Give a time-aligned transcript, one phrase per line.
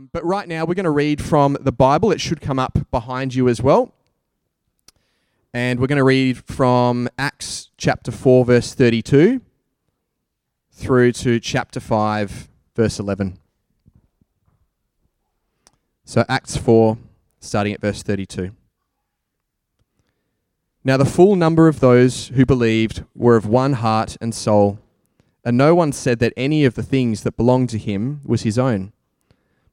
[0.00, 2.10] Um, but right now, we're going to read from the Bible.
[2.10, 3.92] It should come up behind you as well.
[5.52, 9.42] And we're going to read from Acts chapter 4, verse 32,
[10.72, 13.38] through to chapter 5, verse 11.
[16.04, 16.96] So, Acts 4,
[17.40, 18.52] starting at verse 32.
[20.82, 24.78] Now, the full number of those who believed were of one heart and soul,
[25.44, 28.58] and no one said that any of the things that belonged to him was his
[28.58, 28.92] own,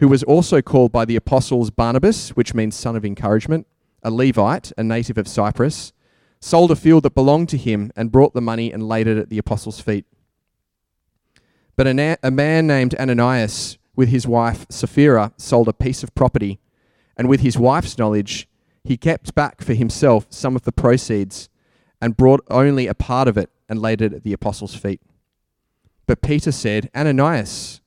[0.00, 3.66] who was also called by the apostles Barnabas, which means son of encouragement,
[4.02, 5.92] a Levite, a native of Cyprus,
[6.40, 9.30] sold a field that belonged to him and brought the money and laid it at
[9.30, 10.04] the apostles' feet.
[11.76, 16.60] But a, a man named Ananias, with his wife Sapphira, sold a piece of property,
[17.16, 18.48] and with his wife's knowledge,
[18.82, 21.48] he kept back for himself some of the proceeds
[22.00, 25.00] and brought only a part of it and laid it at the apostles' feet.
[26.06, 27.80] But Peter said, Ananias,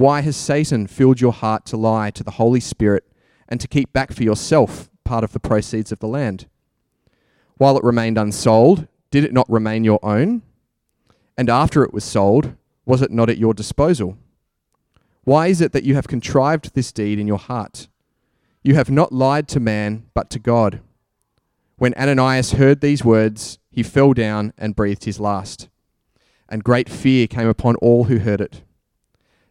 [0.00, 3.04] why has Satan filled your heart to lie to the Holy Spirit
[3.46, 6.46] and to keep back for yourself part of the proceeds of the land?
[7.58, 10.40] While it remained unsold, did it not remain your own?
[11.36, 12.56] And after it was sold,
[12.86, 14.16] was it not at your disposal?
[15.24, 17.88] Why is it that you have contrived this deed in your heart?
[18.62, 20.80] You have not lied to man, but to God.
[21.76, 25.68] When Ananias heard these words, he fell down and breathed his last.
[26.48, 28.62] And great fear came upon all who heard it.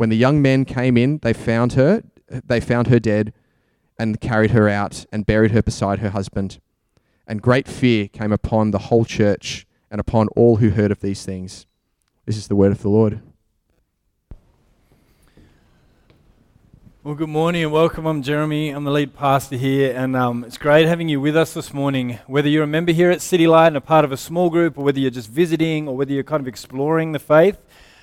[0.00, 3.34] When the young men came in, they found her, they found her dead
[3.98, 6.58] and carried her out and buried her beside her husband.
[7.26, 11.26] And great fear came upon the whole church and upon all who heard of these
[11.26, 11.66] things.
[12.24, 13.20] This is the word of the Lord.
[17.02, 18.06] Well, good morning and welcome.
[18.06, 18.70] I'm Jeremy.
[18.70, 22.18] I'm the lead pastor here, and um, it's great having you with us this morning.
[22.26, 24.78] Whether you're a member here at City Light and a part of a small group,
[24.78, 27.58] or whether you're just visiting, or whether you're kind of exploring the faith,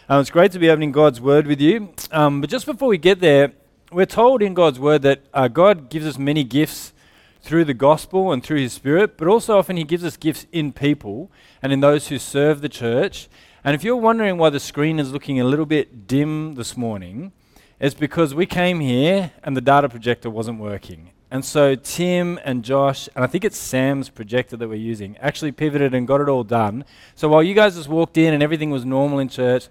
[0.09, 1.93] um, it's great to be opening God's Word with you.
[2.11, 3.51] Um, but just before we get there,
[3.91, 6.93] we're told in God's word that uh, God gives us many gifts
[7.41, 10.71] through the gospel and through his spirit, but also often he gives us gifts in
[10.71, 11.31] people
[11.61, 13.27] and in those who serve the church.
[13.63, 17.31] And if you're wondering why the screen is looking a little bit dim this morning,
[17.79, 21.11] it's because we came here and the data projector wasn't working.
[21.29, 25.51] And so Tim and Josh, and I think it's Sam's projector that we're using, actually
[25.51, 26.85] pivoted and got it all done.
[27.15, 29.67] So while you guys just walked in and everything was normal in church,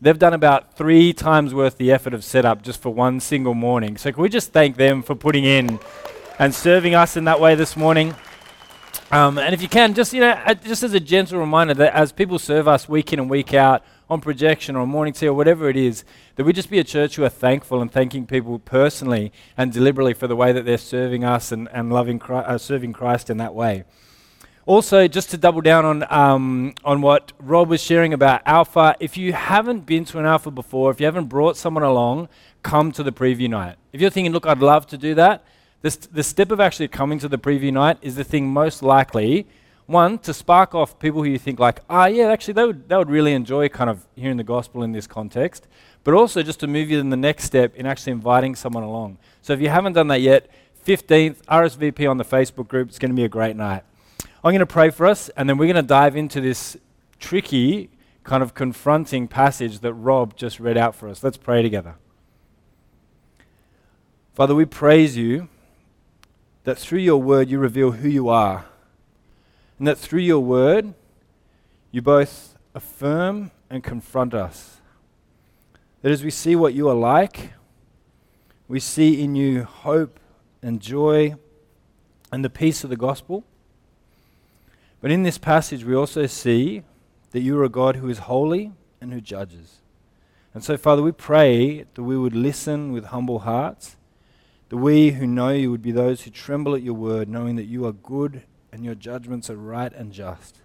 [0.00, 3.96] They've done about three times worth the effort of setup just for one single morning.
[3.96, 5.80] So can we just thank them for putting in
[6.38, 8.14] and serving us in that way this morning?
[9.10, 11.94] Um, and if you can, just you know, uh, just as a gentle reminder that
[11.94, 15.34] as people serve us week in and week out on projection or morning tea or
[15.34, 16.04] whatever it is,
[16.36, 20.14] that we just be a church who are thankful and thanking people personally and deliberately
[20.14, 23.38] for the way that they're serving us and, and loving Christ, uh, serving Christ in
[23.38, 23.82] that way.
[24.68, 29.16] Also, just to double down on, um, on what Rob was sharing about Alpha, if
[29.16, 32.28] you haven't been to an Alpha before, if you haven't brought someone along,
[32.62, 33.76] come to the preview night.
[33.94, 35.42] If you're thinking, look, I'd love to do that,
[35.80, 38.82] the, st- the step of actually coming to the preview night is the thing most
[38.82, 39.46] likely,
[39.86, 42.96] one, to spark off people who you think like, ah, yeah, actually, they would, they
[42.98, 45.66] would really enjoy kind of hearing the gospel in this context,
[46.04, 49.16] but also just to move you in the next step in actually inviting someone along.
[49.40, 50.50] So if you haven't done that yet,
[50.86, 53.82] 15th, RSVP on the Facebook group, it's going to be a great night.
[54.48, 56.78] I'm going to pray for us, and then we're going to dive into this
[57.18, 57.90] tricky,
[58.24, 61.22] kind of confronting passage that Rob just read out for us.
[61.22, 61.96] Let's pray together.
[64.32, 65.50] Father, we praise you
[66.64, 68.64] that through your word you reveal who you are,
[69.78, 70.94] and that through your word
[71.90, 74.80] you both affirm and confront us.
[76.00, 77.52] That as we see what you are like,
[78.66, 80.18] we see in you hope
[80.62, 81.34] and joy
[82.32, 83.44] and the peace of the gospel.
[85.00, 86.82] But in this passage, we also see
[87.30, 89.78] that you are a God who is holy and who judges.
[90.54, 93.96] And so, Father, we pray that we would listen with humble hearts,
[94.70, 97.66] that we who know you would be those who tremble at your word, knowing that
[97.66, 98.42] you are good
[98.72, 100.58] and your judgments are right and just.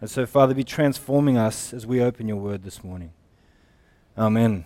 [0.00, 3.12] And so, Father, be transforming us as we open your word this morning.
[4.16, 4.64] Amen.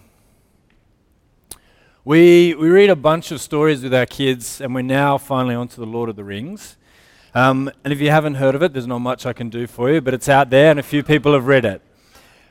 [2.04, 5.68] We, we read a bunch of stories with our kids, and we're now finally on
[5.68, 6.76] to the Lord of the Rings.
[7.34, 9.90] Um, and if you haven't heard of it, there's not much I can do for
[9.90, 11.80] you, but it's out there, and a few people have read it.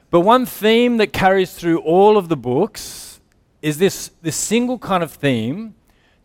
[0.09, 3.19] But one theme that carries through all of the books
[3.61, 5.75] is this, this single kind of theme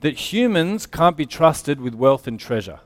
[0.01, 2.81] that humans can't be trusted with wealth and treasure.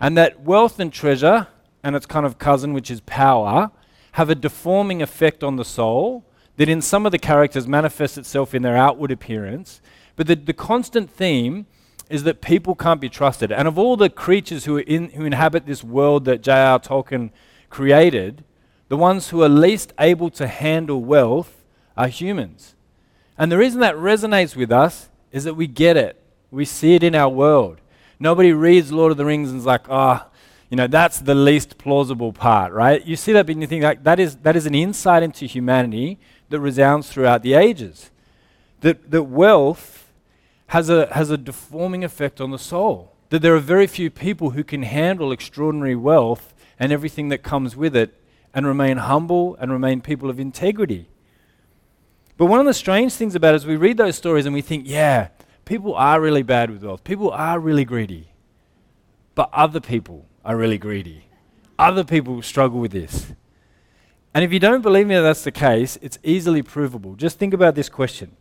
[0.00, 1.48] And that wealth and treasure,
[1.82, 3.70] and its kind of cousin, which is power,
[4.12, 6.24] have a deforming effect on the soul
[6.56, 9.80] that in some of the characters manifests itself in their outward appearance.
[10.16, 11.66] But the, the constant theme
[12.08, 13.52] is that people can't be trusted.
[13.52, 16.78] And of all the creatures who, in, who inhabit this world that J.R.
[16.78, 17.30] Tolkien
[17.70, 18.44] created,
[18.88, 21.64] the ones who are least able to handle wealth
[21.96, 22.74] are humans.
[23.36, 26.20] And the reason that resonates with us is that we get it.
[26.50, 27.80] We see it in our world.
[28.18, 30.30] Nobody reads Lord of the Rings and is like, ah, oh,
[30.70, 33.04] you know, that's the least plausible part, right?
[33.06, 36.18] You see that, and you think like that is that is an insight into humanity
[36.50, 38.10] that resounds throughout the ages.
[38.80, 40.07] That that wealth
[40.68, 43.14] has a has a deforming effect on the soul.
[43.30, 47.76] That there are very few people who can handle extraordinary wealth and everything that comes
[47.76, 48.14] with it
[48.54, 51.08] and remain humble and remain people of integrity.
[52.36, 54.62] But one of the strange things about it is we read those stories and we
[54.62, 55.28] think, yeah,
[55.64, 57.04] people are really bad with wealth.
[57.04, 58.30] People are really greedy.
[59.34, 61.26] But other people are really greedy.
[61.78, 63.32] Other people struggle with this.
[64.32, 67.14] And if you don't believe me that that's the case, it's easily provable.
[67.16, 68.36] Just think about this question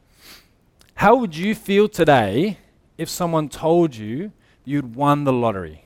[0.97, 2.57] How would you feel today
[2.97, 4.31] if someone told you
[4.65, 5.85] you'd won the lottery?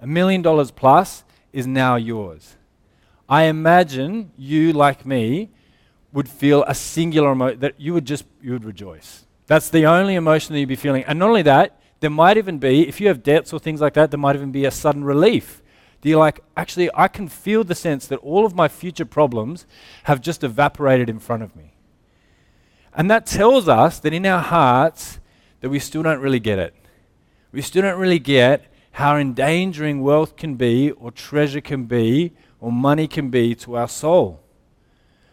[0.00, 2.56] A million dollars plus is now yours.
[3.28, 5.50] I imagine you, like me,
[6.10, 9.26] would feel a singular emotion that you would just you would rejoice.
[9.46, 11.04] That's the only emotion that you'd be feeling.
[11.04, 13.92] And not only that, there might even be, if you have debts or things like
[13.92, 15.60] that, there might even be a sudden relief.
[16.00, 19.66] Do you like, actually, I can feel the sense that all of my future problems
[20.04, 21.75] have just evaporated in front of me.
[22.96, 25.20] And that tells us that in our hearts,
[25.60, 26.74] that we still don't really get it.
[27.52, 32.72] We still don't really get how endangering wealth can be, or treasure can be, or
[32.72, 34.40] money can be to our soul.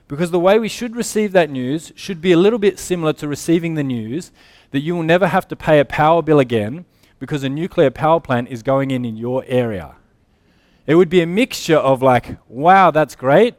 [0.10, 3.28] Because the way we should receive that news should be a little bit similar to
[3.28, 4.34] receiving the news
[4.72, 6.84] that you will never have to pay a power bill again
[7.20, 9.96] because a nuclear power plant is going in in your area.
[10.86, 13.56] It would be a mixture of like, wow, that's great,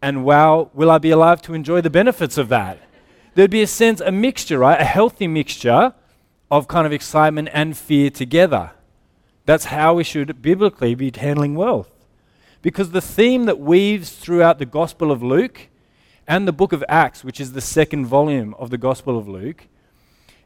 [0.00, 2.78] and wow, will I be alive to enjoy the benefits of that?
[3.34, 4.80] There'd be a sense, a mixture, right?
[4.80, 5.94] A healthy mixture
[6.50, 8.72] of kind of excitement and fear together.
[9.46, 11.90] That's how we should biblically be handling wealth.
[12.60, 15.68] Because the theme that weaves throughout the Gospel of Luke
[16.28, 19.66] and the book of Acts, which is the second volume of the Gospel of Luke,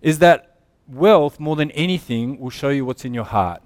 [0.01, 3.63] is that wealth, more than anything, will show you what's in your heart.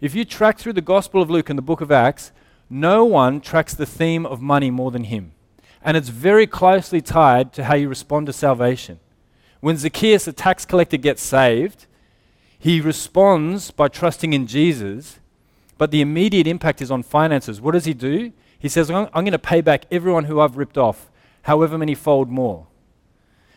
[0.00, 2.32] If you track through the Gospel of Luke and the book of Acts,
[2.68, 5.32] no one tracks the theme of money more than him.
[5.86, 8.98] And it's very closely tied to how you respond to salvation.
[9.60, 11.86] When Zacchaeus, the tax collector, gets saved,
[12.58, 15.20] he responds by trusting in Jesus,
[15.78, 17.60] but the immediate impact is on finances.
[17.60, 18.32] What does he do?
[18.58, 21.08] He says, I'm, going to pay back everyone who I've ripped off,
[21.42, 22.66] however many fold more.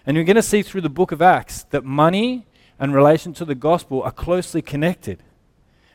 [0.06, 2.46] And you're going to see through the book of Acts that money
[2.78, 5.24] and relation to the gospel are closely connected.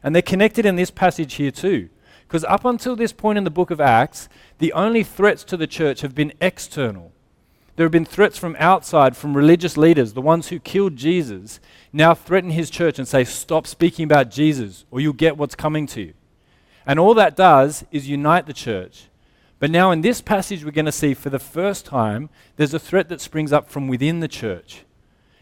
[0.02, 1.90] And they're connected in this passage here too.
[2.34, 5.68] Because up until this point in the book of Acts, the only threats to the
[5.68, 7.12] church have been external.
[7.76, 11.60] There have been threats from outside, from religious leaders, the ones who killed Jesus,
[11.92, 15.86] now threaten his church and say, Stop speaking about Jesus, or you'll get what's coming
[15.86, 16.14] to you.
[16.84, 19.04] And all that does is unite the church.
[19.60, 22.80] But now, in this passage, we're going to see for the first time there's a
[22.80, 24.82] threat that springs up from within the church.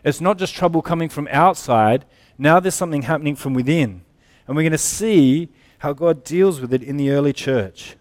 [0.05, 2.05] It's not just trouble coming from outside,
[2.37, 4.03] now there's something happening from within.
[4.47, 5.49] And we're going to see
[5.83, 7.97] how God deals with it in the early church.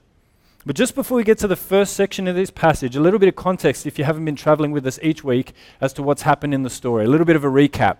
[0.67, 3.27] But just before we get to the first section of this passage, a little bit
[3.27, 6.53] of context if you haven't been traveling with us each week as to what's happened
[6.53, 7.97] in the story, a little bit of a recap.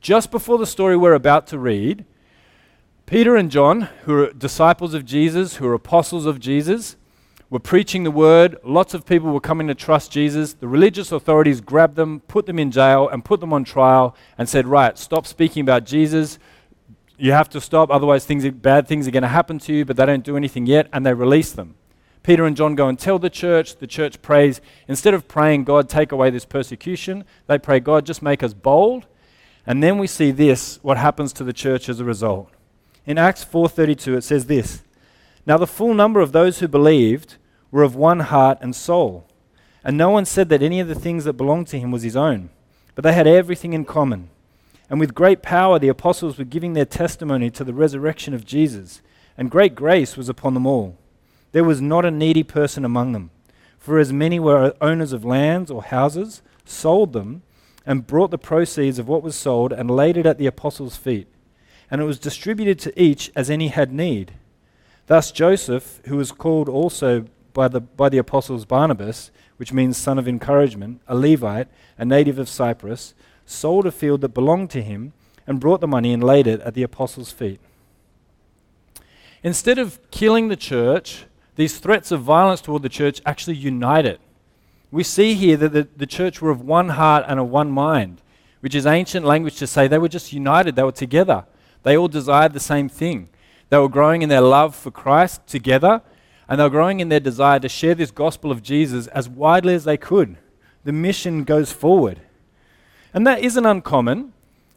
[0.00, 2.04] Just before the story we're about to read,
[3.06, 6.96] Peter and John, who are disciples of Jesus, who are apostles of Jesus,
[7.48, 8.56] were preaching the word.
[8.64, 10.54] Lots of people were coming to trust Jesus.
[10.54, 14.48] The religious authorities grabbed them, put them in jail, and put them on trial and
[14.48, 16.40] said, Right, stop speaking about Jesus.
[17.18, 19.96] You have to stop, otherwise, things, bad things are going to happen to you, but
[19.96, 21.76] they don't do anything yet, and they release them.
[22.22, 23.76] Peter and John go and tell the church.
[23.76, 24.60] The church prays.
[24.88, 29.06] Instead of praying, God, take away this persecution, they pray, God, just make us bold.
[29.66, 32.50] And then we see this, what happens to the church as a result.
[33.06, 34.82] In Acts 4:32 it says this:
[35.46, 37.36] Now the full number of those who believed
[37.70, 39.26] were of one heart and soul,
[39.84, 42.16] and no one said that any of the things that belonged to him was his
[42.16, 42.50] own,
[42.96, 44.30] but they had everything in common.
[44.88, 49.02] And with great power, the apostles were giving their testimony to the resurrection of Jesus,
[49.36, 50.96] and great grace was upon them all.
[51.52, 53.30] There was not a needy person among them,
[53.78, 57.42] for as many were owners of lands or houses, sold them,
[57.84, 61.28] and brought the proceeds of what was sold and laid it at the apostles' feet.
[61.90, 64.32] And it was distributed to each as any had need.
[65.06, 70.18] Thus Joseph, who was called also by the, by the apostles Barnabas, which means son
[70.18, 73.14] of encouragement, a Levite, a native of Cyprus,
[73.46, 75.12] sold a field that belonged to him
[75.46, 77.60] and brought the money and laid it at the apostles' feet.
[79.42, 81.24] Instead of killing the church,
[81.54, 84.14] these threats of violence toward the church actually united.
[84.14, 84.20] It.
[84.90, 88.20] We see here that the, the church were of one heart and of one mind,
[88.60, 91.44] which is ancient language to say they were just united, they were together.
[91.82, 93.28] They all desired the same thing.
[93.68, 96.02] They were growing in their love for Christ together,
[96.48, 99.74] and they were growing in their desire to share this gospel of Jesus as widely
[99.74, 100.36] as they could.
[100.84, 102.20] The mission goes forward.
[103.16, 104.34] And that isn't uncommon.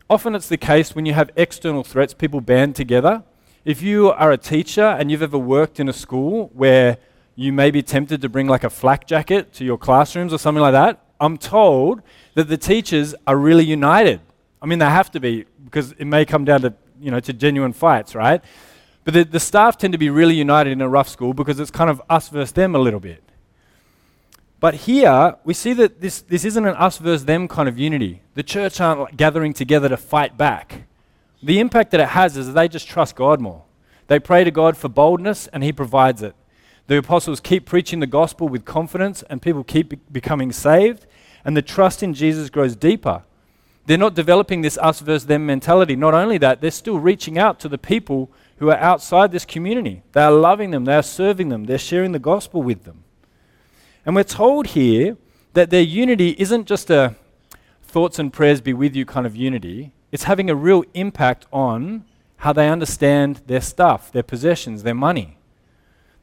[0.09, 3.23] Often it's the case when you have external threats, people band together.
[3.65, 6.99] If you are a teacher and you've ever worked in a school where
[7.35, 10.61] you may be tempted to bring like a flak jacket to your classrooms or something
[10.61, 12.01] like that, I'm told
[12.35, 14.21] that the teachers are really united.
[14.61, 17.33] I mean, they have to be because it may come down to, you know, to
[17.33, 18.41] genuine fights, right?
[19.03, 21.71] But the, the staff tend to be really united in a rough school because it's
[21.71, 23.21] kind of us versus them a little bit.
[24.59, 28.21] But here, we see that this, this isn't an us versus them kind of unity.
[28.35, 30.83] The church aren't gathering together to fight back.
[31.41, 33.63] The impact that it has is that they just trust God more.
[34.07, 36.35] They pray to God for boldness, and He provides it.
[36.87, 41.05] The apostles keep preaching the gospel with confidence, and people keep be- becoming saved,
[41.45, 43.23] and the trust in Jesus grows deeper.
[43.85, 45.95] They're not developing this us versus them mentality.
[45.95, 50.03] Not only that, they're still reaching out to the people who are outside this community.
[50.11, 53.03] They are loving them, they are serving them, they're sharing the gospel with them.
[54.05, 55.17] And we're told here
[55.53, 57.15] that their unity isn't just a
[57.81, 62.05] thoughts and prayers be with you kind of unity, it's having a real impact on
[62.37, 65.37] how they understand their stuff, their possessions, their money.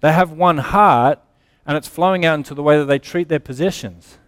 [0.00, 1.18] They have one heart,
[1.66, 4.18] and it's flowing out into the way that they treat their possessions.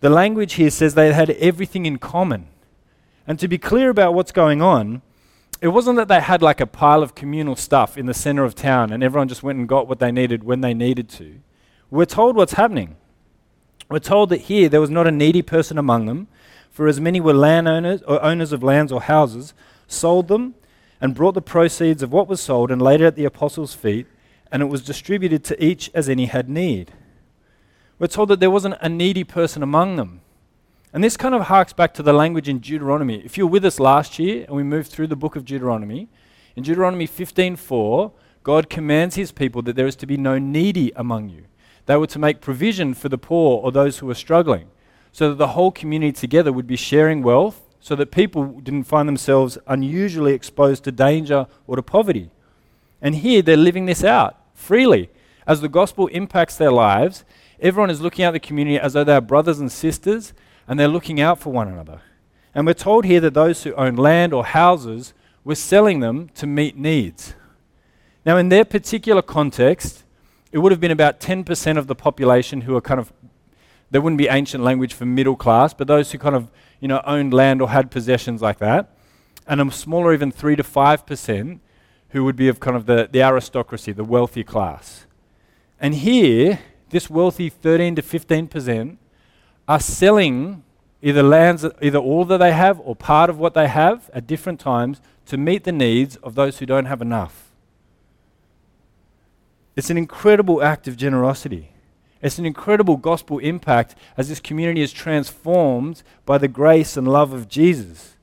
[0.00, 2.48] The language here says they had everything in common.
[3.26, 5.00] And to be clear about what's going on,
[5.60, 8.56] it wasn't that they had like a pile of communal stuff in the center of
[8.56, 11.36] town and everyone just went and got what they needed when they needed to.
[11.92, 12.96] We're told what's happening.
[13.90, 16.26] We're told that here there was not a needy person among them,
[16.70, 19.52] for as many were landowners or owners of lands or houses,
[19.86, 20.54] sold them
[21.02, 24.06] and brought the proceeds of what was sold and laid it at the apostles' feet,
[24.50, 26.92] and it was distributed to each as any had need.
[27.98, 30.22] We're told that there wasn't a needy person among them.
[30.94, 33.20] And this kind of harks back to the language in Deuteronomy.
[33.22, 36.08] If you were with us last year and we moved through the book of Deuteronomy,
[36.56, 41.28] in Deuteronomy 15:4, God commands his people that there is to be no needy among
[41.28, 41.44] you.
[41.86, 44.68] They were to make provision for the poor or those who were struggling,
[45.10, 49.08] so that the whole community together would be sharing wealth, so that people didn't find
[49.08, 52.30] themselves unusually exposed to danger or to poverty.
[53.00, 55.10] And here they're living this out freely.
[55.46, 57.24] As the gospel impacts their lives,
[57.60, 60.32] everyone is looking at the community as though they are brothers and sisters,
[60.68, 62.00] and they're looking out for one another.
[62.54, 66.46] And we're told here that those who own land or houses were selling them to
[66.46, 67.34] meet needs.
[68.24, 70.04] Now, in their particular context,
[70.52, 73.12] it would have been about 10% of the population who are kind of,
[73.90, 77.02] there wouldn't be ancient language for middle class, but those who kind of, you know,
[77.06, 78.94] owned land or had possessions like that.
[79.46, 81.58] And a smaller, even 3 to 5%,
[82.10, 85.06] who would be of kind of the, the aristocracy, the wealthy class.
[85.80, 88.98] And here, this wealthy 13 to 15%
[89.66, 90.62] are selling
[91.00, 94.60] either lands, either all that they have or part of what they have at different
[94.60, 97.51] times to meet the needs of those who don't have enough.
[99.76, 101.70] It's an incredible act of generosity.
[102.20, 107.32] It's an incredible gospel impact as this community is transformed by the grace and love
[107.32, 108.16] of Jesus.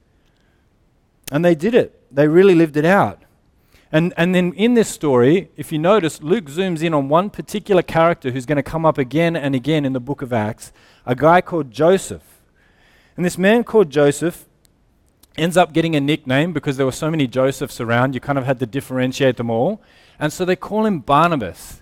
[1.31, 3.23] And they did it, they really lived it out.
[3.91, 7.81] And, and then in this story, if you notice, Luke zooms in on one particular
[7.81, 10.71] character who's going to come up again and again in the book of Acts,
[11.05, 12.23] a guy called Joseph.
[13.17, 14.45] And this man called Joseph
[15.37, 18.45] ends up getting a nickname because there were so many Josephs around, you kind of
[18.45, 19.81] had to differentiate them all.
[20.19, 21.81] And so they call him Barnabas.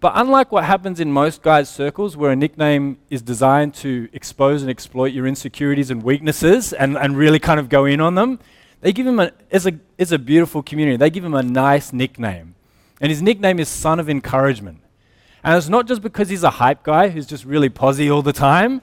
[0.00, 4.62] But unlike what happens in most guys' circles, where a nickname is designed to expose
[4.62, 8.38] and exploit your insecurities and weaknesses and, and really kind of go in on them,
[8.80, 10.98] they give him a, it's a, it's a beautiful community.
[10.98, 12.54] They give him a nice nickname.
[13.00, 14.82] And his nickname is Son of Encouragement.
[15.42, 18.32] And it's not just because he's a hype guy who's just really posy all the
[18.32, 18.82] time.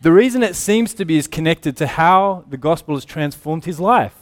[0.00, 3.78] The reason it seems to be is connected to how the gospel has transformed his
[3.78, 4.16] life.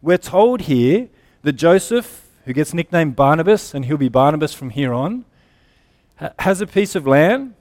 [0.00, 1.10] We're told here
[1.42, 5.24] that Joseph who gets nicknamed Barnabas, and he'll be Barnabas from here on,
[6.40, 7.54] has a piece of land.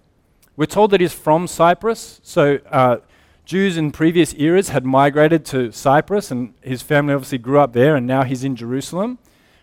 [0.57, 2.19] We're told that he's from Cyprus.
[2.23, 2.97] So uh,
[3.45, 7.95] Jews in previous eras had migrated to Cyprus, and his family obviously grew up there,
[7.95, 9.19] and now he's in Jerusalem.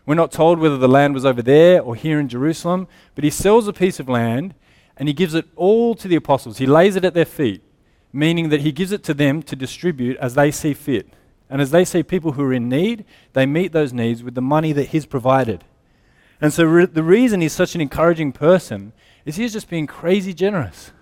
[0.07, 3.31] We're not told whether the land was over there or here in Jerusalem, but he
[3.31, 4.55] sells a piece of land
[4.97, 6.59] and he gives it all to the apostles.
[6.59, 7.65] He lays it at their feet,
[8.13, 11.13] meaning that he gives it to them to distribute as they see fit.
[11.49, 14.43] And as they see people who are in need, they meet those needs with the
[14.43, 15.65] money that he's provided.
[16.41, 18.93] And so re- the reason he's such an encouraging person
[19.25, 20.93] is he's just being crazy generous.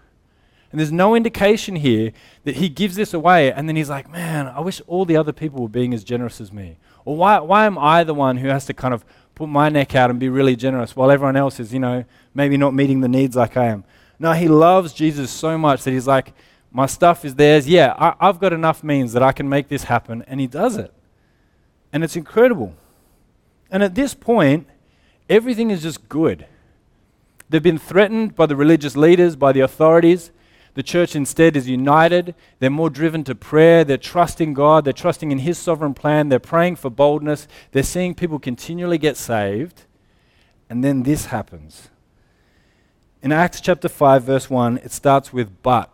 [0.71, 4.49] And there's no indication here that he gives this away and then he's like, man,
[4.49, 6.79] I wish all the other people were being as generous as me.
[7.05, 9.95] Or why, why am I the one who has to kind of put my neck
[9.95, 13.09] out and be really generous while everyone else is, you know, maybe not meeting the
[13.09, 13.85] needs like I am?
[14.19, 16.33] No, he loves Jesus so much that he's like,
[16.77, 17.69] my stuff is theirs.
[17.69, 20.25] Yeah, I, I've got enough means that I can make this happen.
[20.27, 20.93] And he does it.
[21.93, 22.75] And it's incredible.
[23.71, 24.67] And at this point,
[25.31, 26.47] everything is just good.
[27.49, 30.33] They've been threatened by the religious leaders, by the authorities.
[30.75, 32.35] The church instead is united.
[32.59, 33.85] They're more driven to prayer.
[33.85, 34.85] They're trusting God.
[34.85, 36.29] They're trusting in His sovereign plan.
[36.29, 37.47] They're praying for boldness.
[37.71, 39.83] They're seeing people continually get saved.
[40.69, 41.89] And then this happens.
[43.23, 45.94] In Acts chapter 5, verse 1, it starts with but.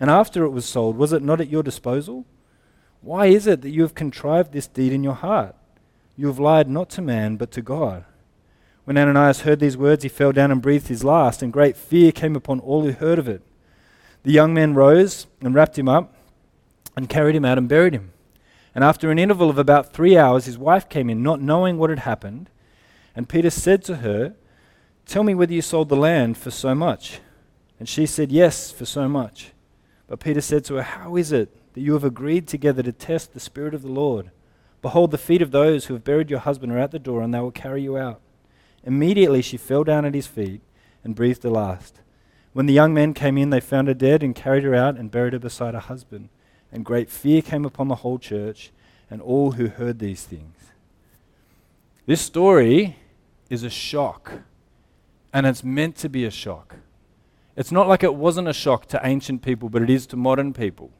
[0.00, 2.26] And after it was sold, was it not at your disposal?
[3.00, 5.54] Why is it that you have contrived this deed in your heart?
[6.16, 8.04] You have lied not to man, but to God.
[8.84, 12.12] When Ananias heard these words, he fell down and breathed his last, and great fear
[12.12, 13.42] came upon all who heard of it.
[14.24, 16.14] The young man rose and wrapped him up
[16.96, 18.12] and carried him out and buried him.
[18.74, 21.90] And after an interval of about three hours, his wife came in, not knowing what
[21.90, 22.50] had happened.
[23.14, 24.34] And Peter said to her,
[25.06, 27.20] Tell me whether you sold the land for so much.
[27.78, 29.52] And she said, Yes, for so much.
[30.14, 33.34] But Peter said to her, How is it that you have agreed together to test
[33.34, 34.30] the Spirit of the Lord?
[34.80, 37.34] Behold, the feet of those who have buried your husband are at the door, and
[37.34, 38.20] they will carry you out.
[38.84, 40.60] Immediately she fell down at his feet
[41.02, 42.00] and breathed a last.
[42.52, 45.10] When the young men came in, they found her dead and carried her out and
[45.10, 46.28] buried her beside her husband.
[46.70, 48.70] And great fear came upon the whole church
[49.10, 50.58] and all who heard these things.
[52.06, 52.98] This story
[53.50, 54.30] is a shock,
[55.32, 56.76] and it's meant to be a shock.
[57.56, 60.52] It's not like it wasn't a shock to ancient people, but it is to modern
[60.52, 60.90] people.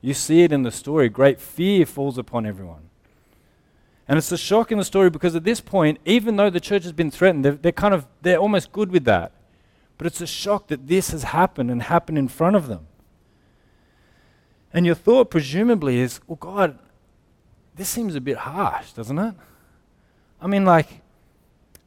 [0.00, 1.08] You see it in the story.
[1.08, 2.90] Great fear falls upon everyone.
[4.08, 6.82] And it's a shock in the story because at this point, even though the church
[6.82, 9.32] has been threatened, they're, they're kind of they're almost good with that.
[9.96, 12.88] But it's a shock that this has happened and happened in front of them.
[14.72, 16.78] And your thought, presumably, is, well, God,
[17.76, 19.34] this seems a bit harsh, doesn't it?
[20.40, 20.88] I mean, like,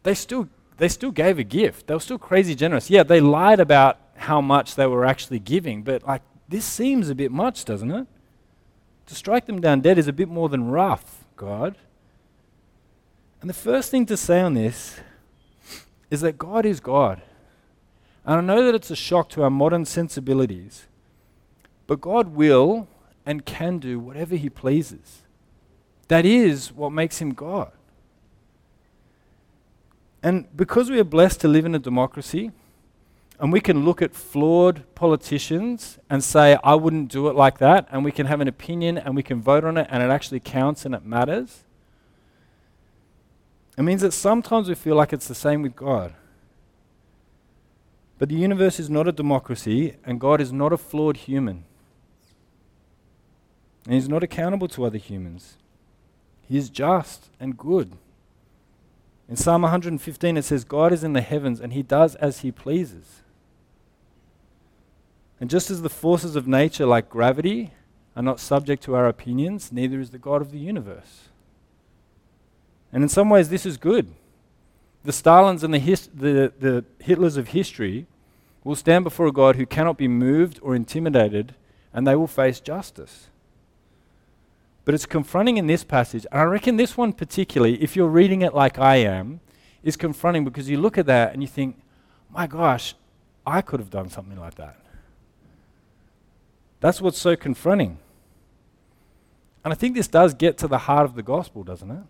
[0.03, 0.47] they still,
[0.77, 1.87] they still gave a gift.
[1.87, 2.89] They were still crazy generous.
[2.89, 7.15] Yeah, they lied about how much they were actually giving, but, like, this seems a
[7.15, 8.07] bit much, doesn't it?
[9.07, 11.75] To strike them down dead is a bit more than rough, God.
[13.41, 14.99] And the first thing to say on this
[16.09, 17.21] is that God is God.
[18.25, 20.87] And I know that it's a shock to our modern sensibilities,
[21.85, 22.87] but God will
[23.25, 25.21] and can do whatever He pleases.
[26.07, 27.71] That is what makes Him God.
[30.23, 32.51] And because we are blessed to live in a democracy,
[33.39, 37.87] and we can look at flawed politicians and say, I wouldn't do it like that,
[37.91, 40.39] and we can have an opinion and we can vote on it and it actually
[40.39, 41.63] counts and it matters.
[43.77, 46.13] It means that sometimes we feel like it's the same with God.
[48.17, 51.65] But the universe is not a democracy, and God is not a flawed human.
[53.83, 55.57] And He's not accountable to other humans.
[56.47, 57.97] He is just and good.
[59.27, 62.51] In Psalm 115, it says, God is in the heavens and He does as He
[62.51, 63.21] pleases.
[65.39, 67.71] And just as the forces of nature, like gravity,
[68.15, 71.29] are not subject to our opinions, neither is the God of the universe.
[72.93, 74.13] And in some ways, this is good
[75.05, 78.07] the Stalins and the, his, the, the Hitlers of history
[78.63, 81.53] will stand before a God who cannot be moved or intimidated,
[81.93, 83.29] and they will face justice.
[84.83, 88.41] But it's confronting in this passage, and I reckon this one particularly, if you're reading
[88.41, 89.39] it like I am,
[89.83, 91.79] is confronting because you look at that and you think,
[92.31, 92.95] my gosh,
[93.45, 94.77] I could have done something like that.
[96.85, 97.97] That's what's so confronting.
[99.63, 102.03] And I think this does get to the heart of the gospel, doesn't it?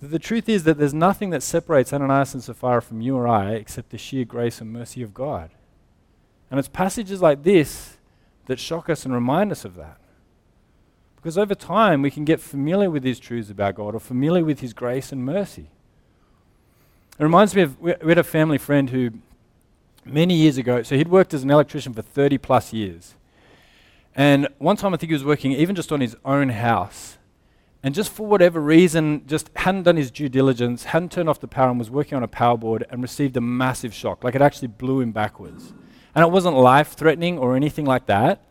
[0.00, 3.50] The truth is that there's nothing that separates Ananias and Sapphira from you or I
[3.50, 5.50] except the sheer grace and mercy of God.
[6.50, 7.98] And it's passages like this
[8.46, 9.98] that shock us and remind us of that.
[11.16, 14.60] Because over time, we can get familiar with these truths about God or familiar with
[14.60, 15.68] His grace and mercy.
[17.18, 19.10] It reminds me of we had a family friend who,
[20.06, 23.15] many years ago, so he'd worked as an electrician for 30 plus years.
[24.16, 27.18] And one time I think he was working even just on his own house.
[27.82, 31.46] And just for whatever reason, just hadn't done his due diligence, hadn't turned off the
[31.46, 34.24] power and was working on a power board and received a massive shock.
[34.24, 35.74] Like it actually blew him backwards.
[36.14, 38.42] And it wasn't life threatening or anything like that.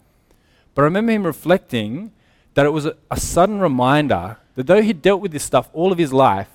[0.75, 2.12] But I remember him reflecting
[2.54, 5.91] that it was a, a sudden reminder that though he'd dealt with this stuff all
[5.91, 6.49] of his life,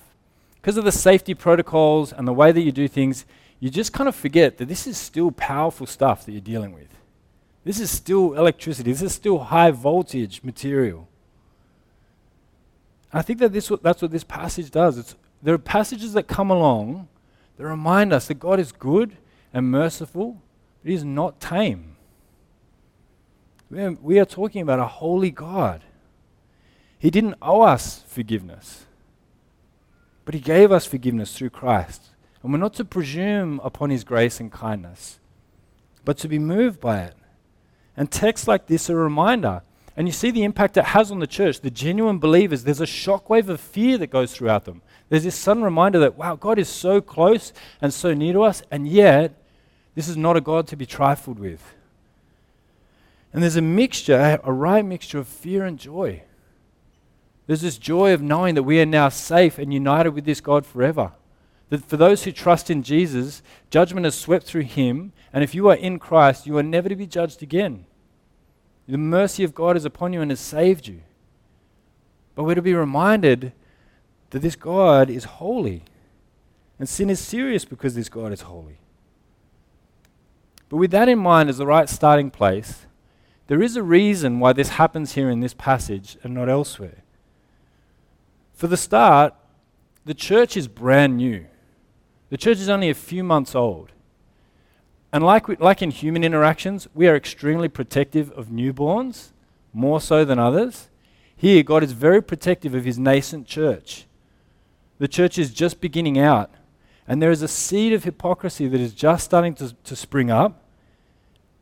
[0.55, 3.25] because of the safety protocols and the way that you do things,
[3.59, 6.87] you just kind of forget that this is still powerful stuff that you're dealing with.
[7.63, 8.91] This is still electricity.
[8.91, 11.07] This is still high voltage material.
[13.13, 14.97] I think that this, that's what this passage does.
[14.97, 17.07] It's, there are passages that come along
[17.57, 19.17] that remind us that God is good
[19.53, 20.41] and merciful,
[20.81, 21.95] but He is not tame.
[23.69, 25.83] We are, we are talking about a holy God.
[26.97, 28.85] He didn't owe us forgiveness,
[30.25, 32.09] but He gave us forgiveness through Christ.
[32.41, 35.19] And we're not to presume upon His grace and kindness,
[36.05, 37.15] but to be moved by it.
[37.95, 39.61] And texts like this are a reminder.
[39.97, 41.59] And you see the impact it has on the church.
[41.59, 44.81] The genuine believers, there's a shockwave of fear that goes throughout them.
[45.09, 47.51] There's this sudden reminder that, wow, God is so close
[47.81, 49.33] and so near to us, and yet
[49.93, 51.73] this is not a God to be trifled with.
[53.33, 56.23] And there's a mixture, a right mixture of fear and joy.
[57.47, 60.65] There's this joy of knowing that we are now safe and united with this God
[60.65, 61.11] forever.
[61.71, 65.69] That for those who trust in Jesus, judgment has swept through him, and if you
[65.69, 67.85] are in Christ, you are never to be judged again.
[68.89, 70.99] The mercy of God is upon you and has saved you.
[72.35, 73.53] But we're to be reminded
[74.31, 75.85] that this God is holy,
[76.77, 78.79] and sin is serious because this God is holy.
[80.67, 82.85] But with that in mind as the right starting place,
[83.47, 87.03] there is a reason why this happens here in this passage and not elsewhere.
[88.53, 89.33] For the start,
[90.03, 91.45] the church is brand new.
[92.31, 93.91] The church is only a few months old.
[95.11, 99.31] And like, we, like in human interactions, we are extremely protective of newborns,
[99.73, 100.87] more so than others.
[101.35, 104.05] Here, God is very protective of his nascent church.
[104.97, 106.51] The church is just beginning out,
[107.05, 110.63] and there is a seed of hypocrisy that is just starting to, to spring up.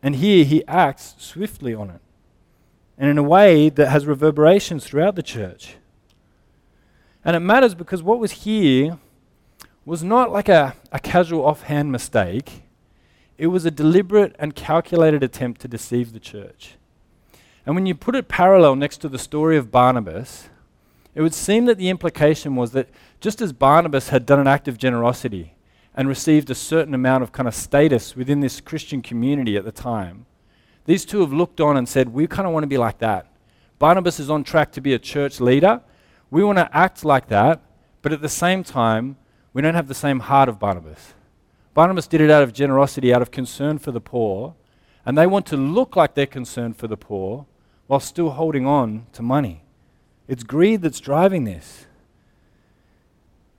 [0.03, 2.01] And here, he acts swiftly on it,
[2.95, 5.77] and in a way that has reverberations throughout the church.
[7.25, 8.99] And it matters because what was here
[9.89, 12.61] was not like a, a casual offhand mistake,
[13.39, 16.75] it was a deliberate and calculated attempt to deceive the church.
[17.65, 20.47] And when you put it parallel next to the story of Barnabas,
[21.15, 22.87] it would seem that the implication was that
[23.19, 25.55] just as Barnabas had done an act of generosity
[25.95, 29.71] and received a certain amount of kind of status within this Christian community at the
[29.71, 30.27] time,
[30.85, 33.25] these two have looked on and said, We kind of want to be like that.
[33.79, 35.81] Barnabas is on track to be a church leader.
[36.29, 37.63] We want to act like that,
[38.03, 39.17] but at the same time,
[39.53, 41.13] we don't have the same heart of Barnabas.
[41.73, 44.55] Barnabas did it out of generosity, out of concern for the poor,
[45.05, 47.45] and they want to look like they're concerned for the poor
[47.87, 49.63] while still holding on to money.
[50.27, 51.85] It's greed that's driving this.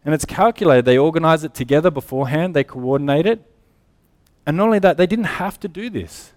[0.04, 0.84] And it's calculated.
[0.84, 3.44] They organize it together beforehand, they coordinate it.
[4.46, 6.32] And not only that, they didn't have to do this.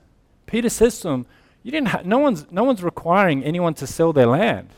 [0.45, 1.25] Peter says to them,
[1.63, 4.69] you didn't ha- no, one's, no one's requiring anyone to sell their land.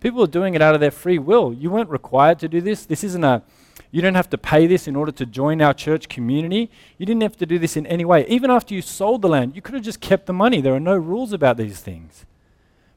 [0.00, 1.52] People are doing it out of their free will.
[1.52, 2.86] You weren't required to do this.
[2.86, 3.42] This isn't a,
[3.90, 6.70] you don't have to pay this in order to join our church community.
[6.98, 8.26] You didn't have to do this in any way.
[8.28, 10.60] Even after you sold the land, you could have just kept the money.
[10.60, 12.26] There are no rules about these things.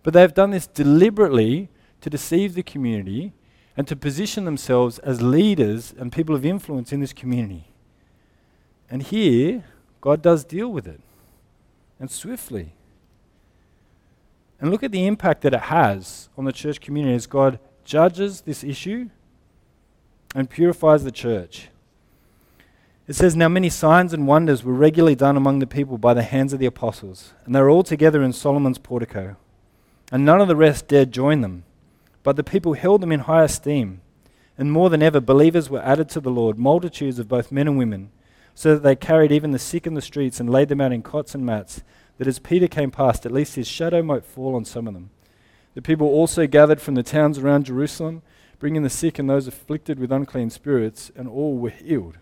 [0.03, 1.69] But they've done this deliberately
[2.01, 3.31] to deceive the community
[3.77, 7.67] and to position themselves as leaders and people of influence in this community.
[8.89, 9.63] And here,
[10.01, 10.99] God does deal with it,
[11.99, 12.73] and swiftly.
[14.59, 18.41] And look at the impact that it has on the church community as God judges
[18.41, 19.09] this issue
[20.33, 21.69] and purifies the church.
[23.07, 26.23] It says, Now many signs and wonders were regularly done among the people by the
[26.23, 29.35] hands of the apostles, and they were all together in Solomon's portico.
[30.11, 31.63] And none of the rest dared join them,
[32.23, 34.01] but the people held them in high esteem.
[34.57, 37.77] And more than ever, believers were added to the Lord, multitudes of both men and
[37.77, 38.11] women,
[38.53, 41.01] so that they carried even the sick in the streets and laid them out in
[41.01, 41.81] cots and mats,
[42.17, 45.09] that as Peter came past, at least his shadow might fall on some of them.
[45.73, 48.21] The people also gathered from the towns around Jerusalem
[48.61, 52.19] bringing the sick and those afflicted with unclean spirits, and all were healed.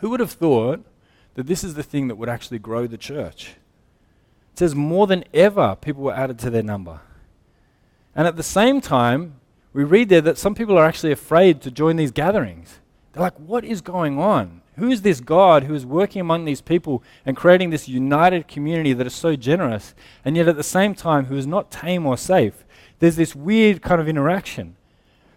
[0.00, 0.84] Who would have thought
[1.34, 3.54] that this is the thing that would actually grow the church?
[4.52, 7.00] It says more than ever people were added to their number.
[8.14, 9.36] And at the same time,
[9.72, 12.78] we read there that some people are actually afraid to join these gatherings.
[13.12, 14.60] They're like, what is going on?
[14.76, 18.92] Who is this God who is working among these people and creating this united community
[18.92, 22.18] that is so generous, and yet at the same time who is not tame or
[22.18, 22.65] safe?
[22.98, 24.76] There's this weird kind of interaction.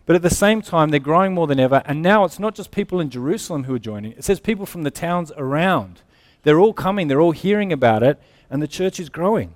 [0.06, 1.84] But at the same time, they're growing more than ever.
[1.86, 4.84] And now it's not just people in Jerusalem who are joining, it says people from
[4.84, 6.02] the towns around.
[6.44, 8.20] They're all coming, they're all hearing about it,
[8.50, 9.54] and the church is growing.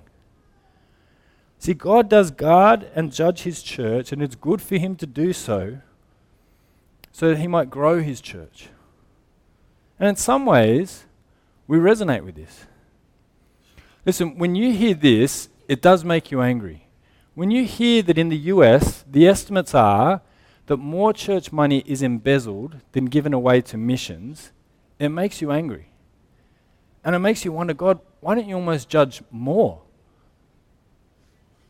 [1.58, 5.32] See, God does guard and judge his church, and it's good for him to do
[5.32, 5.78] so
[7.10, 8.68] so that he might grow his church.
[9.98, 11.04] And in some ways,
[11.66, 12.66] we resonate with this.
[14.04, 16.83] Listen, when you hear this, it does make you angry.
[17.34, 20.22] When you hear that in the US, the estimates are
[20.66, 24.52] that more church money is embezzled than given away to missions,
[24.98, 25.88] it makes you angry.
[27.04, 29.82] And it makes you wonder, God, why don't you almost judge more?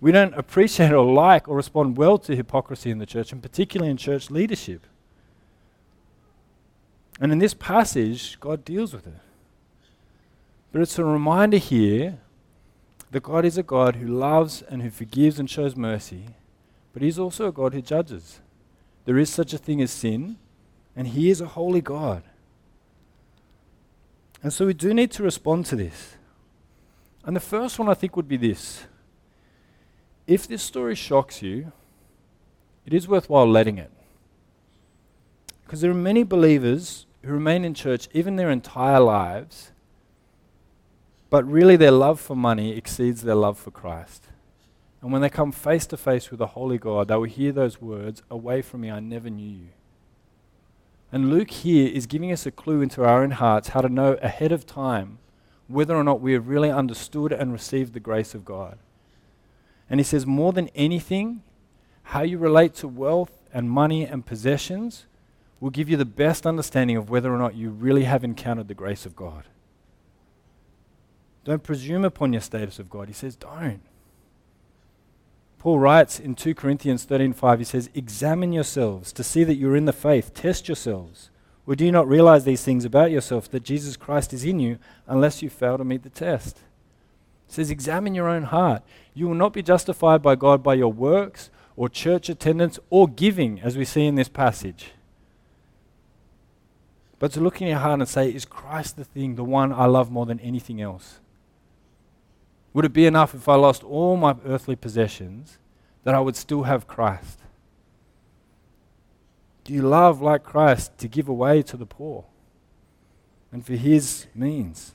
[0.00, 3.90] We don't appreciate or like or respond well to hypocrisy in the church, and particularly
[3.90, 4.86] in church leadership.
[7.20, 9.14] And in this passage, God deals with it.
[10.72, 12.18] But it's a reminder here
[13.14, 16.24] that God is a God who loves and who forgives and shows mercy,
[16.92, 18.40] but He's also a God who judges.
[19.04, 20.36] There is such a thing as sin,
[20.96, 22.24] and He is a holy God.
[24.42, 26.16] And so we do need to respond to this.
[27.24, 28.86] And the first one I think would be this
[30.26, 31.70] if this story shocks you,
[32.84, 33.92] it is worthwhile letting it.
[35.62, 39.70] Because there are many believers who remain in church even their entire lives,
[41.34, 44.28] but really their love for money exceeds their love for Christ.
[45.02, 47.82] And when they come face to face with the Holy God, they will hear those
[47.82, 49.68] words Away from me, I never knew you.
[51.10, 54.12] And Luke here is giving us a clue into our own hearts how to know
[54.22, 55.18] ahead of time
[55.66, 58.78] whether or not we have really understood and received the grace of God.
[59.90, 61.42] And he says, more than anything,
[62.04, 65.06] how you relate to wealth and money and possessions
[65.58, 68.74] will give you the best understanding of whether or not you really have encountered the
[68.74, 69.46] grace of God.
[71.44, 73.08] Don't presume upon your status of God.
[73.08, 73.82] He says, don't.
[75.58, 79.86] Paul writes in 2 Corinthians 13:5 he says examine yourselves to see that you're in
[79.86, 81.30] the faith test yourselves
[81.66, 84.78] or do you not realize these things about yourself that Jesus Christ is in you
[85.06, 86.58] unless you fail to meet the test
[87.46, 88.82] he says examine your own heart
[89.14, 93.58] you will not be justified by God by your works or church attendance or giving
[93.62, 94.92] as we see in this passage
[97.24, 99.86] but to look in your heart and say, Is Christ the thing, the one I
[99.86, 101.20] love more than anything else?
[102.74, 105.58] Would it be enough if I lost all my earthly possessions
[106.02, 107.38] that I would still have Christ?
[109.62, 112.24] Do you love, like Christ, to give away to the poor
[113.50, 114.94] and for his means?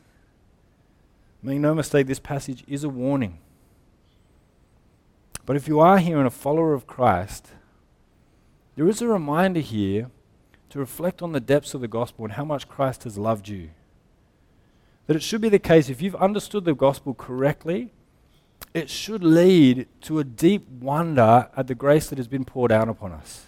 [1.42, 3.40] Make no mistake, this passage is a warning.
[5.46, 7.48] But if you are here and a follower of Christ,
[8.76, 10.12] there is a reminder here
[10.70, 13.70] to reflect on the depths of the gospel and how much Christ has loved you.
[15.10, 17.90] That it should be the case, if you've understood the gospel correctly,
[18.76, 22.88] it should lead to a deep wonder at the grace that has been poured out
[22.88, 23.48] upon us.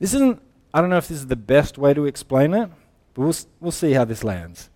[0.00, 0.42] This isn't,
[0.74, 2.68] I don't know if this is the best way to explain it,
[3.14, 4.70] but we'll, we'll see how this lands.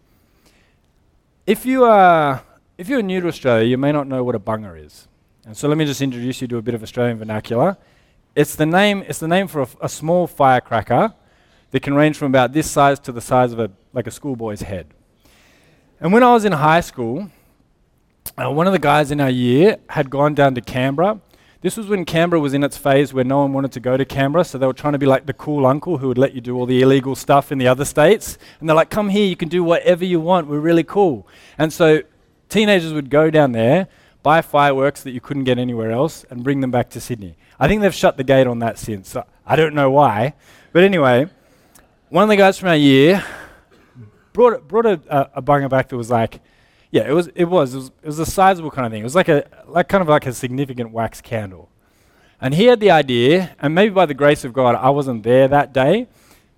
[1.44, 2.44] If you, are,
[2.78, 5.08] if you're new to Australia, you may not know what a bunger is.
[5.44, 7.76] And so let me just introduce you to a bit of Australian vernacular.
[8.36, 11.14] It's the name, it's the name for a, a small firecracker
[11.72, 14.62] that can range from about this size to the size of a, like a schoolboy's
[14.62, 14.86] head.
[15.98, 17.30] And when I was in high school,
[18.36, 21.20] uh, one of the guys in our year had gone down to Canberra.
[21.62, 24.04] This was when Canberra was in its phase where no one wanted to go to
[24.04, 26.42] Canberra, so they were trying to be like the cool uncle who would let you
[26.42, 28.36] do all the illegal stuff in the other states.
[28.60, 31.26] And they're like, come here, you can do whatever you want, we're really cool.
[31.56, 32.02] And so
[32.50, 33.88] teenagers would go down there,
[34.22, 37.36] buy fireworks that you couldn't get anywhere else, and bring them back to Sydney.
[37.58, 39.16] I think they've shut the gate on that since.
[39.46, 40.34] I don't know why.
[40.74, 41.30] But anyway,
[42.10, 43.24] one of the guys from our year
[44.36, 46.40] brought, brought a, a, a back that was like,
[46.90, 49.00] yeah, it was, it was, it was, it was a sizable kind of thing.
[49.00, 51.70] It was like a, like kind of like a significant wax candle.
[52.38, 55.48] And he had the idea, and maybe by the grace of God, I wasn't there
[55.48, 56.06] that day,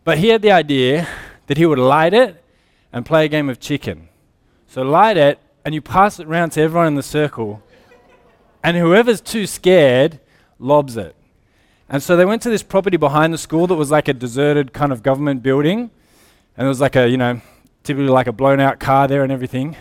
[0.03, 1.07] but he had the idea
[1.47, 2.43] that he would light it
[2.93, 4.09] and play a game of chicken.
[4.67, 7.63] So light it, and you pass it around to everyone in the circle,
[8.65, 10.19] and whoever's too scared
[10.59, 11.15] lobs it.
[11.89, 14.73] And so they went to this property behind the school that was like a deserted
[14.73, 15.91] kind of government building.
[16.57, 17.41] And it was like a, you know,
[17.89, 19.75] typically like a blown out car there and everything.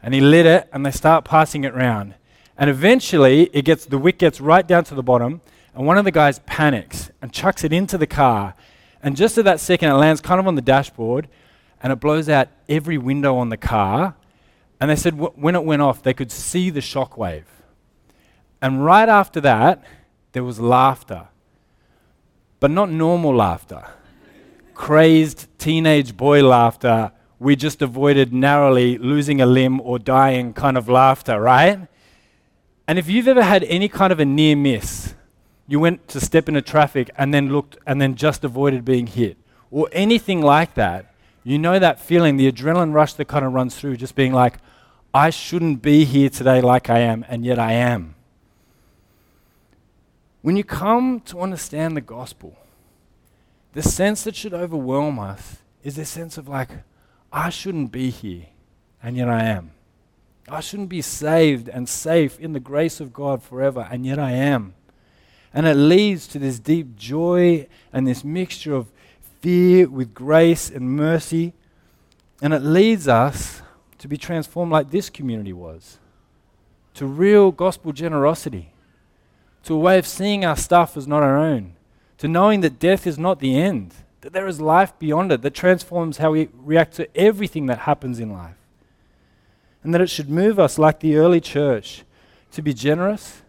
[0.00, 2.14] And he lit it and they start passing it around.
[2.56, 5.40] And eventually it gets the wick gets right down to the bottom
[5.74, 8.54] and one of the guys panics and chucks it into the car.
[9.02, 11.26] And just at that second it lands kind of on the dashboard
[11.82, 14.14] and it blows out every window on the car.
[14.80, 17.46] And they said w- when it went off they could see the shockwave.
[18.60, 19.82] And right after that,
[20.30, 21.26] there was laughter,
[22.60, 23.84] but not normal laughter,
[24.74, 27.10] crazed, teenage boy laughter,
[27.42, 31.88] we just avoided narrowly losing a limb or dying kind of laughter, right?
[32.86, 35.14] And if you've ever had any kind of a near miss,
[35.66, 39.36] you went to step into traffic and then looked and then just avoided being hit,
[39.72, 43.74] or anything like that, you know that feeling, the adrenaline rush that kind of runs
[43.74, 44.58] through, just being like,
[45.12, 48.14] I shouldn't be here today like I am, and yet I am.
[50.42, 52.56] When you come to understand the gospel,
[53.72, 56.70] the sense that should overwhelm us is this sense of like,
[57.32, 58.46] I shouldn't be here,
[59.02, 59.72] and yet I am.
[60.48, 64.32] I shouldn't be saved and safe in the grace of God forever, and yet I
[64.32, 64.74] am.
[65.54, 68.88] And it leads to this deep joy and this mixture of
[69.40, 71.54] fear with grace and mercy.
[72.40, 73.62] And it leads us
[73.98, 75.98] to be transformed like this community was
[76.94, 78.70] to real gospel generosity,
[79.62, 81.74] to a way of seeing our stuff as not our own,
[82.18, 85.52] to knowing that death is not the end, that there is life beyond it that
[85.52, 88.56] transforms how we react to everything that happens in life.
[89.82, 92.04] And that it should move us, like the early church,
[92.52, 93.42] to be generous,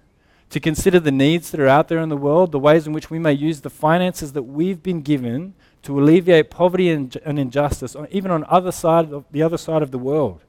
[0.49, 3.11] to consider the needs that are out there in the world, the ways in which
[3.11, 7.95] we may use the finances that we've been given to alleviate poverty and, and injustice,
[8.09, 10.41] even on other side of, the other side of the world.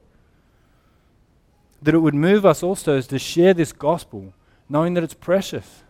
[1.83, 4.33] That it would move us also is to share this gospel,
[4.69, 5.83] knowing that it's precious,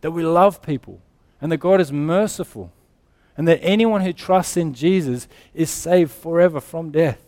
[0.00, 1.00] that we love people,
[1.40, 2.72] and that God is merciful,
[3.38, 7.24] and that anyone who trusts in Jesus is saved forever from death.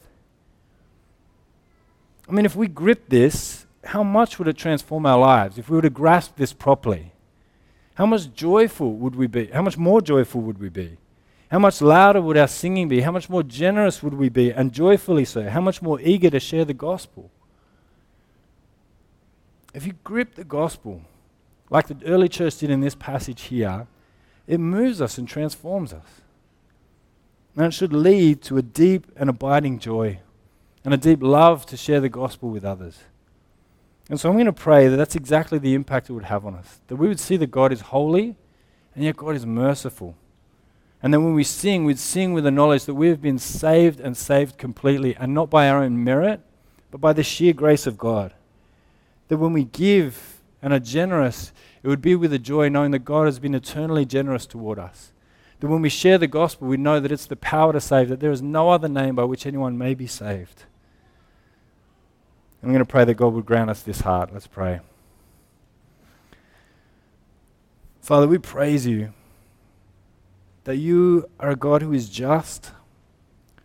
[2.28, 5.76] I mean, if we grip this, how much would it transform our lives if we
[5.76, 7.12] were to grasp this properly?
[7.94, 9.46] How much joyful would we be?
[9.46, 10.98] How much more joyful would we be?
[11.48, 13.00] How much louder would our singing be?
[13.02, 15.48] How much more generous would we be, and joyfully so?
[15.48, 17.30] How much more eager to share the gospel?
[19.74, 21.02] If you grip the gospel,
[21.68, 23.86] like the early church did in this passage here,
[24.50, 26.22] it moves us and transforms us.
[27.54, 30.18] And it should lead to a deep and abiding joy
[30.84, 32.98] and a deep love to share the gospel with others.
[34.08, 36.56] And so I'm going to pray that that's exactly the impact it would have on
[36.56, 36.80] us.
[36.88, 38.34] That we would see that God is holy
[38.96, 40.16] and yet God is merciful.
[41.00, 44.00] And then when we sing, we'd sing with the knowledge that we have been saved
[44.00, 46.40] and saved completely, and not by our own merit,
[46.90, 48.34] but by the sheer grace of God.
[49.28, 53.00] That when we give and are generous, it would be with a joy knowing that
[53.00, 55.12] God has been eternally generous toward us.
[55.60, 58.20] That when we share the gospel, we know that it's the power to save, that
[58.20, 60.64] there is no other name by which anyone may be saved.
[62.62, 64.32] I'm going to pray that God would grant us this heart.
[64.32, 64.80] Let's pray.
[68.00, 69.12] Father, we praise you
[70.64, 72.72] that you are a God who is just.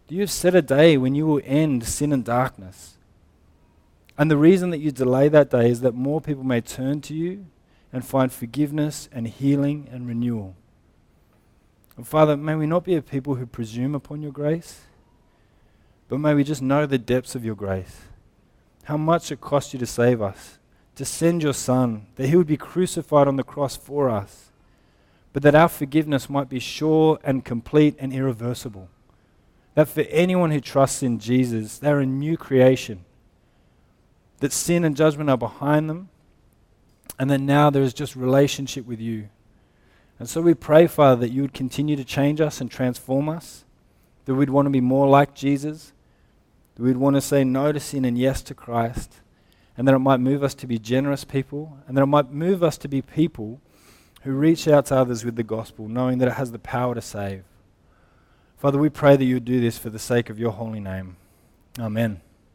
[0.07, 2.94] You have set a day when you will end sin and darkness.
[4.17, 7.13] And the reason that you delay that day is that more people may turn to
[7.13, 7.45] you
[7.91, 10.55] and find forgiveness and healing and renewal.
[11.97, 14.81] And Father, may we not be a people who presume upon your grace,
[16.07, 18.01] but may we just know the depths of your grace.
[18.83, 20.59] How much it cost you to save us,
[20.95, 24.51] to send your Son, that he would be crucified on the cross for us,
[25.33, 28.87] but that our forgiveness might be sure and complete and irreversible.
[29.73, 33.03] That for anyone who trusts in Jesus, they're a new creation.
[34.39, 36.09] That sin and judgment are behind them,
[37.17, 39.29] and that now there is just relationship with you.
[40.19, 43.65] And so we pray, Father, that you would continue to change us and transform us,
[44.25, 45.93] that we'd want to be more like Jesus,
[46.75, 49.21] that we'd want to say no to sin and yes to Christ,
[49.77, 52.63] and that it might move us to be generous people, and that it might move
[52.63, 53.59] us to be people
[54.23, 57.01] who reach out to others with the gospel, knowing that it has the power to
[57.01, 57.43] save.
[58.57, 61.17] Father, we pray that you would do this for the sake of your holy name.
[61.77, 62.21] Amen.